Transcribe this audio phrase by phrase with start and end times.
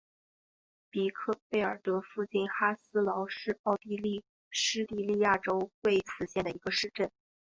[0.89, 7.07] 比克费尔德附近哈斯劳是奥地利施蒂利亚州魏茨县的一个市镇。